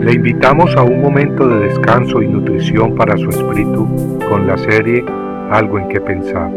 Le 0.00 0.14
invitamos 0.14 0.74
a 0.76 0.82
un 0.82 1.02
momento 1.02 1.46
de 1.46 1.60
descanso 1.60 2.22
y 2.22 2.26
nutrición 2.26 2.94
para 2.94 3.18
su 3.18 3.28
espíritu 3.28 3.86
con 4.30 4.46
la 4.46 4.56
serie 4.56 5.04
Algo 5.50 5.78
en 5.78 5.88
que 5.88 6.00
pensar. 6.00 6.50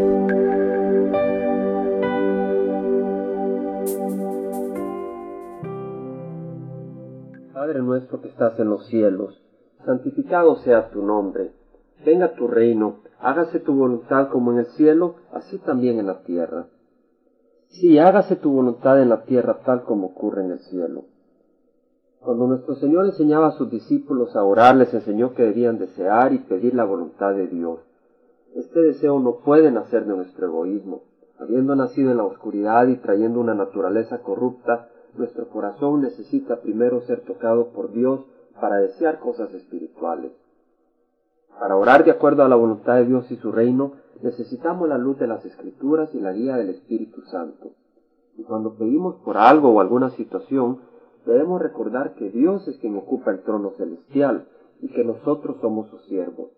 Padre 7.52 7.82
nuestro 7.82 8.22
que 8.22 8.28
estás 8.28 8.58
en 8.58 8.70
los 8.70 8.86
cielos, 8.86 9.42
santificado 9.84 10.56
sea 10.56 10.88
tu 10.88 11.04
nombre. 11.04 11.52
Venga 12.02 12.32
tu 12.32 12.48
reino, 12.48 13.00
hágase 13.20 13.60
tu 13.60 13.74
voluntad 13.74 14.30
como 14.30 14.52
en 14.52 14.60
el 14.60 14.66
cielo, 14.68 15.16
así 15.34 15.58
también 15.58 15.98
en 15.98 16.06
la 16.06 16.22
tierra. 16.22 16.68
Sí, 17.68 17.98
hágase 17.98 18.36
tu 18.36 18.50
voluntad 18.50 19.02
en 19.02 19.10
la 19.10 19.24
tierra 19.24 19.58
tal 19.66 19.82
como 19.82 20.06
ocurre 20.06 20.44
en 20.44 20.52
el 20.52 20.60
cielo. 20.60 21.13
Cuando 22.24 22.46
nuestro 22.46 22.74
Señor 22.76 23.04
enseñaba 23.04 23.48
a 23.48 23.52
sus 23.52 23.68
discípulos 23.68 24.34
a 24.34 24.42
orar, 24.42 24.76
les 24.76 24.94
enseñó 24.94 25.34
que 25.34 25.42
debían 25.42 25.78
desear 25.78 26.32
y 26.32 26.38
pedir 26.38 26.74
la 26.74 26.86
voluntad 26.86 27.34
de 27.34 27.48
Dios. 27.48 27.80
Este 28.54 28.80
deseo 28.80 29.20
no 29.20 29.40
puede 29.44 29.70
nacer 29.70 30.06
de 30.06 30.16
nuestro 30.16 30.46
egoísmo. 30.46 31.02
Habiendo 31.38 31.76
nacido 31.76 32.12
en 32.12 32.16
la 32.16 32.24
oscuridad 32.24 32.86
y 32.86 32.96
trayendo 32.96 33.40
una 33.40 33.54
naturaleza 33.54 34.22
corrupta, 34.22 34.88
nuestro 35.18 35.50
corazón 35.50 36.00
necesita 36.00 36.62
primero 36.62 37.02
ser 37.02 37.20
tocado 37.26 37.72
por 37.72 37.92
Dios 37.92 38.20
para 38.58 38.78
desear 38.78 39.18
cosas 39.18 39.52
espirituales. 39.52 40.32
Para 41.58 41.76
orar 41.76 42.04
de 42.04 42.10
acuerdo 42.10 42.42
a 42.42 42.48
la 42.48 42.56
voluntad 42.56 42.96
de 42.96 43.04
Dios 43.04 43.30
y 43.30 43.36
su 43.36 43.52
reino, 43.52 43.92
necesitamos 44.22 44.88
la 44.88 44.96
luz 44.96 45.18
de 45.18 45.26
las 45.26 45.44
Escrituras 45.44 46.14
y 46.14 46.20
la 46.20 46.32
guía 46.32 46.56
del 46.56 46.70
Espíritu 46.70 47.20
Santo. 47.26 47.72
Y 48.38 48.44
cuando 48.44 48.76
pedimos 48.76 49.16
por 49.16 49.36
algo 49.36 49.68
o 49.68 49.80
alguna 49.80 50.08
situación, 50.10 50.78
debemos 51.26 51.60
recordar 51.60 52.14
que 52.14 52.30
Dios 52.30 52.66
es 52.68 52.78
quien 52.78 52.96
ocupa 52.96 53.30
el 53.30 53.42
trono 53.42 53.72
celestial 53.76 54.46
y 54.80 54.88
que 54.88 55.04
nosotros 55.04 55.56
somos 55.60 55.88
sus 55.90 56.04
siervos. 56.04 56.50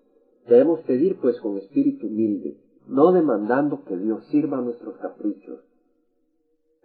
Debemos 0.48 0.80
pedir 0.80 1.18
pues 1.20 1.40
con 1.40 1.56
espíritu 1.58 2.06
humilde, 2.06 2.56
no 2.86 3.12
demandando 3.12 3.84
que 3.84 3.96
Dios 3.96 4.24
sirva 4.26 4.58
a 4.58 4.62
nuestros 4.62 4.96
caprichos. 4.98 5.60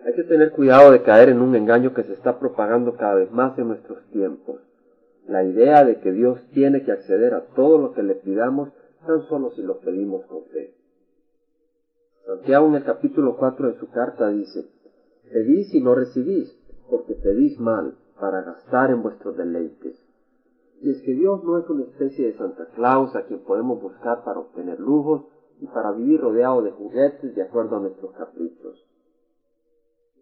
Hay 0.05 0.13
que 0.15 0.23
tener 0.23 0.51
cuidado 0.51 0.91
de 0.91 1.03
caer 1.03 1.29
en 1.29 1.41
un 1.41 1.55
engaño 1.55 1.93
que 1.93 2.03
se 2.03 2.13
está 2.13 2.39
propagando 2.39 2.95
cada 2.95 3.15
vez 3.15 3.31
más 3.31 3.57
en 3.59 3.67
nuestros 3.67 4.03
tiempos. 4.09 4.61
La 5.27 5.43
idea 5.43 5.85
de 5.85 5.99
que 5.99 6.11
Dios 6.11 6.39
tiene 6.53 6.83
que 6.83 6.91
acceder 6.91 7.35
a 7.35 7.45
todo 7.55 7.77
lo 7.77 7.93
que 7.93 8.01
le 8.01 8.15
pidamos 8.15 8.69
tan 9.05 9.21
solo 9.27 9.51
si 9.51 9.61
lo 9.61 9.79
pedimos 9.79 10.25
con 10.25 10.43
fe. 10.45 10.73
Santiago 12.25 12.67
en 12.67 12.75
el 12.75 12.83
capítulo 12.83 13.37
4 13.37 13.73
de 13.73 13.79
su 13.79 13.89
carta 13.89 14.29
dice, 14.29 14.65
Pedís 15.31 15.73
y 15.73 15.81
no 15.81 15.95
recibís, 15.95 16.55
porque 16.91 17.15
pedís 17.15 17.57
mal 17.57 17.95
para 18.19 18.41
gastar 18.41 18.91
en 18.91 19.01
vuestros 19.01 19.37
deleites. 19.37 19.97
Y 20.81 20.91
es 20.91 21.01
que 21.03 21.13
Dios 21.13 21.41
no 21.43 21.57
es 21.57 21.69
una 21.69 21.85
especie 21.85 22.27
de 22.27 22.37
Santa 22.37 22.65
Claus 22.75 23.15
a 23.15 23.23
quien 23.25 23.39
podemos 23.39 23.81
buscar 23.81 24.23
para 24.25 24.41
obtener 24.41 24.79
lujos 24.79 25.23
y 25.61 25.67
para 25.67 25.93
vivir 25.93 26.19
rodeado 26.19 26.61
de 26.61 26.71
juguetes 26.71 27.33
de 27.33 27.41
acuerdo 27.43 27.77
a 27.77 27.79
nuestros 27.79 28.11
caprichos. 28.11 28.85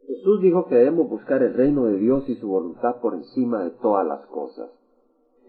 Jesús 0.06 0.42
dijo 0.42 0.67
que 0.67 0.76
debemos 0.76 1.09
buscar 1.09 1.42
el 1.42 1.56
reino 1.56 1.86
de 1.86 1.98
Dios 1.98 2.30
y 2.30 2.36
su 2.36 2.48
voluntad 2.48 2.98
por 3.02 3.16
encima 3.16 3.64
de 3.64 3.72
todas 3.72 4.06
las 4.06 4.26
cosas. 4.28 4.70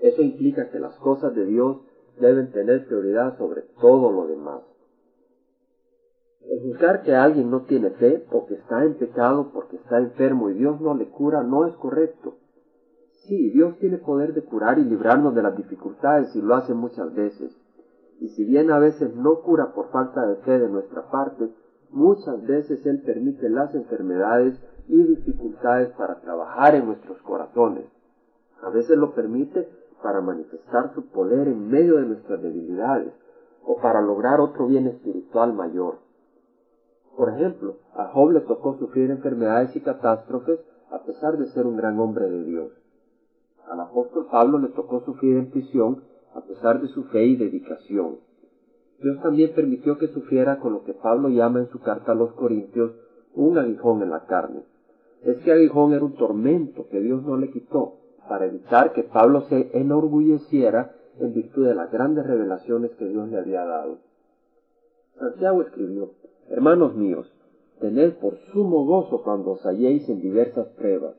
Eso 0.01 0.23
implica 0.23 0.71
que 0.71 0.79
las 0.79 0.97
cosas 1.01 1.35
de 1.35 1.45
Dios 1.45 1.83
deben 2.19 2.51
tener 2.53 2.87
prioridad 2.87 3.37
sobre 3.37 3.63
todo 3.81 4.11
lo 4.11 4.27
demás. 4.27 4.63
El 6.49 6.63
juzgar 6.63 7.03
que 7.03 7.15
alguien 7.15 7.51
no 7.51 7.63
tiene 7.63 7.91
fe 7.91 8.27
o 8.33 8.47
que 8.47 8.55
está 8.55 8.85
en 8.85 8.95
pecado 8.95 9.51
porque 9.53 9.77
está 9.77 9.99
enfermo 9.99 10.51
y 10.51 10.55
Dios 10.55 10.81
no 10.81 10.95
le 10.95 11.09
cura 11.09 11.43
no 11.43 11.67
es 11.67 11.75
correcto. 11.77 12.37
Sí, 13.27 13.51
Dios 13.51 13.77
tiene 13.79 13.99
poder 13.99 14.33
de 14.33 14.43
curar 14.43 14.79
y 14.79 14.85
librarnos 14.85 15.35
de 15.35 15.43
las 15.43 15.57
dificultades 15.57 16.35
y 16.35 16.41
lo 16.41 16.55
hace 16.55 16.73
muchas 16.73 17.15
veces. 17.15 17.55
Y 18.21 18.29
si 18.31 18.45
bien 18.45 18.71
a 18.71 18.79
veces 18.79 19.15
no 19.15 19.41
cura 19.41 19.73
por 19.73 19.91
falta 19.91 20.27
de 20.27 20.37
fe 20.37 20.59
de 20.59 20.69
nuestra 20.69 21.11
parte, 21.11 21.51
muchas 21.91 22.45
veces 22.47 22.85
Él 22.87 23.03
permite 23.03 23.49
las 23.49 23.75
enfermedades 23.75 24.59
y 24.89 25.03
dificultades 25.03 25.91
para 25.91 26.21
trabajar 26.21 26.75
en 26.75 26.87
nuestros 26.87 27.21
corazones. 27.23 27.85
A 28.63 28.71
veces 28.71 28.97
lo 28.97 29.15
permite 29.15 29.69
para 30.03 30.21
manifestar 30.21 30.93
su 30.95 31.07
poder 31.11 31.49
en 31.49 31.69
medio 31.69 31.97
de 31.97 32.07
nuestras 32.07 32.43
debilidades 32.43 33.13
o 33.65 33.77
para 33.77 34.01
lograr 34.01 34.41
otro 34.41 34.67
bien 34.67 34.87
espiritual 34.87 35.53
mayor. 35.53 35.99
Por 37.17 37.31
ejemplo, 37.31 37.77
a 37.95 38.07
Job 38.07 38.31
le 38.31 38.41
tocó 38.41 38.77
sufrir 38.79 39.11
enfermedades 39.11 39.75
y 39.77 39.81
catástrofes 39.81 40.61
a 40.91 41.03
pesar 41.03 41.37
de 41.39 41.47
ser 41.49 41.67
un 41.67 41.77
gran 41.77 41.99
hombre 41.99 42.29
de 42.29 42.45
Dios. 42.45 42.73
Al 43.71 43.81
apóstol 43.81 44.27
Pablo 44.31 44.59
le 44.59 44.69
tocó 44.69 45.01
sufrir 45.05 45.37
en 45.37 45.51
prisión 45.51 46.03
a 46.35 46.41
pesar 46.41 46.81
de 46.81 46.89
su 46.89 47.05
fe 47.05 47.25
y 47.25 47.37
dedicación. 47.37 48.19
Dios 49.01 49.21
también 49.23 49.53
permitió 49.55 49.99
que 49.99 50.09
sufriera 50.09 50.59
con 50.59 50.73
lo 50.73 50.85
que 50.85 50.93
Pablo 50.93 51.29
llama 51.29 51.61
en 51.61 51.69
su 51.69 51.81
carta 51.81 52.13
a 52.13 52.15
los 52.15 52.33
Corintios 52.33 52.93
un 53.35 53.57
aguijón 53.59 54.03
en 54.03 54.11
la 54.11 54.27
carne. 54.27 54.63
Este 55.23 55.53
aguijón 55.53 55.93
era 55.93 56.05
un 56.05 56.15
tormento 56.15 56.89
que 56.89 57.01
Dios 57.01 57.23
no 57.23 57.37
le 57.37 57.51
quitó 57.51 57.95
para 58.29 58.47
evitar 58.47 58.93
que 58.93 59.03
Pablo 59.03 59.43
se 59.43 59.71
enorgulleciera 59.79 60.95
en 61.19 61.35
virtud 61.35 61.67
de 61.67 61.75
las 61.75 61.91
grandes 61.91 62.27
revelaciones 62.27 62.93
que 62.93 63.07
Dios 63.07 63.29
le 63.29 63.39
había 63.39 63.65
dado. 63.65 63.99
Santiago 65.19 65.63
escribió, 65.63 66.11
Hermanos 66.51 66.97
míos, 66.97 67.33
tened 67.79 68.15
por 68.15 68.37
sumo 68.53 68.85
gozo 68.85 69.23
cuando 69.23 69.53
os 69.53 69.65
halléis 69.65 70.09
en 70.09 70.21
diversas 70.21 70.67
pruebas, 70.71 71.15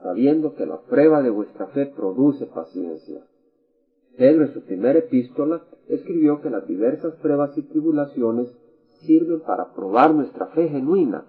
sabiendo 0.00 0.54
que 0.54 0.66
la 0.66 0.80
prueba 0.82 1.20
de 1.20 1.30
vuestra 1.30 1.66
fe 1.66 1.86
produce 1.86 2.46
paciencia. 2.46 3.20
Pedro 4.16 4.44
en 4.44 4.54
su 4.54 4.62
primera 4.62 5.00
epístola 5.00 5.62
escribió 5.88 6.40
que 6.40 6.50
las 6.50 6.64
diversas 6.68 7.14
pruebas 7.16 7.58
y 7.58 7.62
tribulaciones 7.62 8.56
sirven 9.00 9.40
para 9.40 9.74
probar 9.74 10.14
nuestra 10.14 10.46
fe 10.46 10.68
genuina, 10.68 11.24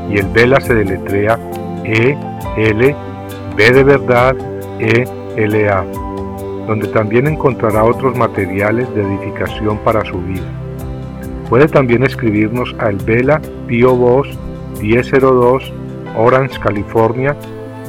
Y 0.10 0.18
el 0.18 0.26
Vela 0.28 0.60
se 0.60 0.74
deletrea 0.74 1.40
E 1.86 2.18
L 2.58 2.96
B 3.56 3.72
de 3.72 3.84
verdad 3.84 4.36
E 4.80 5.06
L 5.38 5.70
A, 5.70 5.86
donde 6.68 6.88
también 6.88 7.28
encontrará 7.28 7.84
otros 7.84 8.18
materiales 8.18 8.92
de 8.96 9.04
edificación 9.04 9.78
para 9.80 10.04
su 10.04 10.18
vida. 10.20 10.48
Puede 11.50 11.68
también 11.68 12.04
escribirnos 12.04 12.76
a 12.80 12.90
El 12.90 12.98
Vela 12.98 13.40
Pio 13.68 13.96
Voz 13.96 14.28
1002 14.82 15.72
Orange, 16.18 16.60
California 16.60 17.38